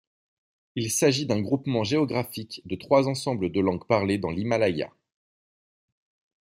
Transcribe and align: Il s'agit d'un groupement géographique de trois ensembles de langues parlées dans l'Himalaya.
Il 0.73 0.89
s'agit 0.89 1.27
d'un 1.27 1.39
groupement 1.41 1.83
géographique 1.83 2.63
de 2.65 2.75
trois 2.75 3.07
ensembles 3.07 3.51
de 3.51 3.59
langues 3.61 3.85
parlées 3.85 4.17
dans 4.17 4.31
l'Himalaya. 4.31 4.91